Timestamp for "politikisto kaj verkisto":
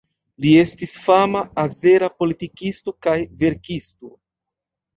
2.23-4.15